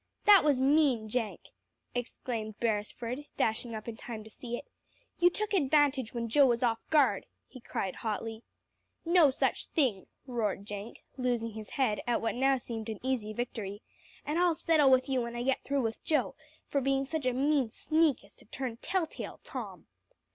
[0.25, 1.49] "That was mean, Jenk!"
[1.93, 4.65] exclaimed Beresford, dashing up in time to see it.
[5.19, 8.41] "You took advantage when Joe was off guard," he cried hotly.
[9.05, 13.83] "No such thing," roared Jenk, losing his head at what now seemed an easy victory,
[14.25, 16.33] "and I'll settle with you when I get through with Joe,
[16.67, 19.85] for being such a mean sneak as to turn tell tale, Tom."